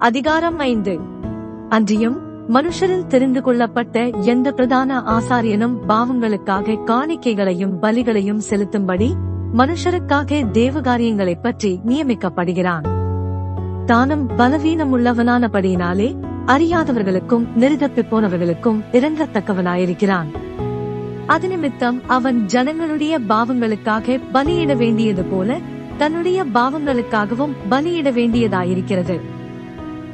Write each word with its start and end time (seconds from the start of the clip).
அதிகாரம் 0.00 0.58
ஐந்து. 0.58 0.98
அன்றியும் 1.68 2.18
மனுஷரில் 2.48 3.06
தெரிந்து 3.06 3.42
கொள்ளப்பட்ட 3.42 4.04
எந்த 4.06 4.52
பிரதான 4.52 5.00
ஆசாரியனும் 5.00 5.76
பாவங்களுக்காக 5.88 6.78
காணிக்கைகளையும் 6.86 7.72
பலிகளையும் 7.82 8.40
செலுத்தும்படி 8.50 9.12
மனுஷருக்காக 9.56 10.50
தேவகாரியங்களைப் 10.52 11.42
பற்றி 11.42 11.80
நியமிக்கப்படுகிறான். 11.86 12.88
தானும் 13.84 14.28
பலவீனமுள்ளவனானபடியினாலே 14.38 16.16
அறியாதவர்களுக்கும் 16.46 17.46
நெருதப்பி 17.58 18.02
போனவர்களுக்கும் 18.02 18.80
இறங்கத்தக்கவனாயிருக்கிறான் 18.92 20.26
அது 21.26 21.48
நிமித்தம் 21.48 22.00
அவன் 22.06 22.46
ஜனங்களுடைய 22.46 23.18
பாவங்களுக்காக 23.28 24.20
பலியிட 24.32 24.76
வேண்டியது 24.76 25.24
போல 25.24 25.58
தன்னுடைய 25.96 26.44
பாவங்களுக்காகவும் 26.54 27.52
பலியிட 27.70 28.10
வேண்டியதாயிருக்கிறது. 28.10 29.20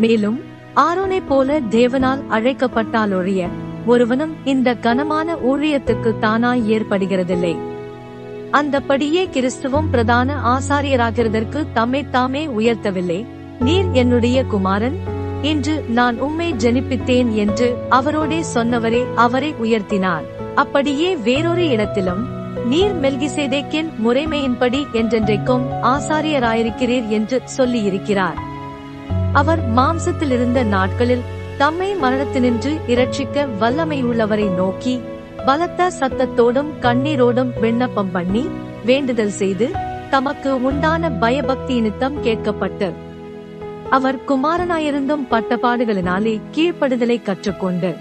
மேலும் 0.00 0.38
ஆரோனைப் 0.76 1.28
போல 1.28 1.60
தேவனால் 1.60 2.22
அழைக்கப்பட்டாலொழிய 2.30 3.48
ஒருவனும் 3.86 4.34
இந்த 4.44 4.74
கனமான 4.74 5.34
ஊழியத்துக்கு 5.50 6.10
தானாய் 6.20 6.64
ஏற்படுகிறதில்லை. 6.76 7.54
அந்தபடியே 8.50 9.22
கிறிஸ்துவும் 9.34 9.90
பிரதான 9.90 10.38
ஆசாரியராகிறதற்கு 10.54 11.60
தம்மை 11.72 12.02
தாமே 12.10 12.42
உயர்த்தவில்லை. 12.58 13.20
நீர் 13.60 13.88
என்னுடைய 13.92 14.44
குமாரன் 14.44 14.98
இன்று 15.42 15.74
நான் 15.88 16.18
உம்மை 16.18 16.48
ஜனிப்பித்தேன் 16.54 17.30
என்று 17.34 17.68
அவரோடே 17.90 18.40
சொன்னவரே 18.54 19.02
அவரை 19.14 19.54
உயர்த்தினார். 19.62 20.26
அப்படியே 20.54 21.10
வேறொரு 21.16 21.68
இடத்திலும் 21.68 22.22
நீர் 22.68 22.94
மெல்கிசேதேக்கின் 23.00 23.90
முறைமையின்படி 24.04 24.80
என்றென்றைக்கும் 24.92 25.64
ஆசாரியராயிருக்கிறீர் 25.82 27.08
என்று 27.08 27.38
சொல்லியிருக்கிறார். 27.56 28.38
அவர் 29.32 29.60
மாம்சத்தில் 29.74 30.30
இருந்த 30.30 30.62
நாட்களில் 30.62 31.22
தம்மை 31.58 31.96
மரணத்தினின்று 31.96 32.72
இரட்சிக்க 32.86 33.46
வல்லமையுள்ளவரை 33.60 34.54
நோக்கி 34.54 35.00
பலத்த 35.44 35.90
சத்தத்தோடும் 36.00 36.70
கண்ணீரோடும் 36.80 37.52
விண்ணப்பம் 37.60 38.10
பண்ணி 38.10 38.48
வேண்டுதல் 38.84 39.34
செய்து 39.34 39.66
தமக்கு 40.10 40.62
உண்டான 40.62 41.10
பயபக்தி 41.10 41.80
நித்தம் 41.80 42.22
கேட்கப்பட்டு 42.22 42.92
அவர் 43.90 44.18
குமாரனாயிருந்தும் 44.28 45.24
பட்டப்பாடுகளினாலே 45.30 46.40
கீழ்ப்படுதலை 46.56 47.22
கற்றுக்கொண்டு 47.22 47.96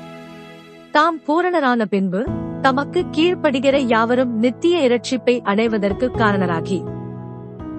தாம் 0.91 1.21
பூரணரான 1.27 1.85
பின்பு 1.85 2.21
தமக்கு 2.61 3.05
கீழ்ப்படுகிற 3.11 3.75
யாவரும் 3.87 4.39
நித்திய 4.39 4.79
இரட்சிப்பை 4.87 5.41
அடைவதற்கு 5.41 6.07
காரணராகி. 6.07 6.98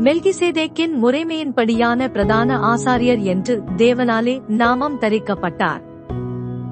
மெல்கிசேதேக்கின் 0.05 0.93
முறைமையின்படியான 1.03 2.09
பிரதான 2.09 2.56
ஆசாரியர் 2.59 3.23
என்று 3.23 3.62
தேவனாலே 3.77 4.43
நாமம் 4.47 4.98
தரிக்கப்பட்டார். 5.01 5.83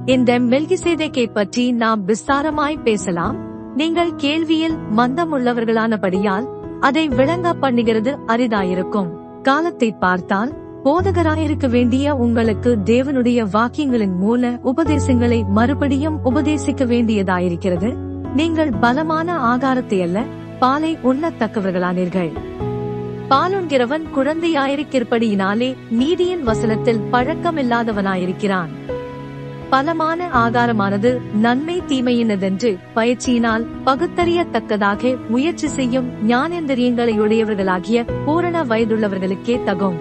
இந்த 0.04 0.38
மெல்கிசேதேக்கை 0.38 1.26
பற்றி 1.32 1.72
நாம் 1.72 2.06
விஸ்தாரமாய் 2.06 2.82
பேசலாம். 2.82 3.36
நீங்கள் 3.74 4.14
கேள்வியில் 4.16 4.76
மந்தமுள்ளவர்களானபடியால் 4.96 6.46
அதை 6.80 7.08
விளங்க 7.08 7.54
பண்ணுகிறது 7.60 8.14
அரிதாயிருக்கும். 8.26 9.10
காலத்தை 9.42 9.92
பார்த்தால் 9.92 10.54
போதகராயிருக்க 10.84 11.68
வேண்டிய 11.68 12.16
உங்களுக்கு 12.16 12.78
தேவனுடைய 12.84 13.46
வாக்கியங்களின் 13.52 14.16
மூல 14.16 14.58
உபதேசங்களை 14.62 15.44
மறுபடியும் 15.44 16.20
உபதேசிக்க 16.24 16.84
வேண்டியதாயிருக்கிறது. 16.84 17.96
நீங்கள் 18.34 18.70
பலமான 18.70 19.56
ஆகாரத்தை 19.56 20.02
அல்ல 20.02 20.24
பாலை 20.58 20.98
உண்ணத்தக்கவர்களானீர்கள். 21.04 22.30
பாலுண்கிறவன் 23.30 24.02
குழந்தையாயிருக்கிறபடியினாலே 24.16 25.76
நீதியின் 25.90 26.42
வசனத்தில் 26.42 27.00
பழக்கமில்லாதவனாயிருக்கிறான். 27.12 28.68
பலமான 29.70 30.28
ஆகாரமானது 30.34 31.20
நன்மை 31.34 31.82
தீமையினதென்று 31.88 32.78
பயிற்சியினால் 32.94 33.66
பகுத்தறியத்தக்கதாக 33.86 35.28
முயற்சி 35.28 35.68
செய்யும் 35.68 36.28
ஞானேந்திரியங்களையுடையவர்களாகிய 36.28 38.24
பூரண 38.24 38.64
வயதுள்ளவர்களுக்கே 38.64 39.58
தகும். 39.66 39.96